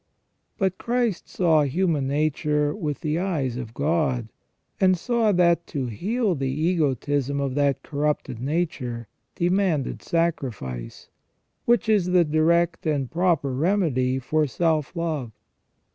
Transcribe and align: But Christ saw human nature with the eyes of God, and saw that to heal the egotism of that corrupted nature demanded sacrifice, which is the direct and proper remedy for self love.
But 0.57 0.79
Christ 0.79 1.29
saw 1.29 1.61
human 1.61 2.07
nature 2.07 2.75
with 2.75 3.01
the 3.01 3.19
eyes 3.19 3.55
of 3.55 3.75
God, 3.75 4.29
and 4.79 4.97
saw 4.97 5.31
that 5.31 5.67
to 5.67 5.85
heal 5.85 6.33
the 6.33 6.49
egotism 6.49 7.39
of 7.39 7.53
that 7.53 7.83
corrupted 7.83 8.39
nature 8.39 9.07
demanded 9.35 10.01
sacrifice, 10.01 11.09
which 11.65 11.87
is 11.87 12.07
the 12.07 12.25
direct 12.25 12.87
and 12.87 13.11
proper 13.11 13.53
remedy 13.53 14.17
for 14.17 14.47
self 14.47 14.95
love. 14.95 15.33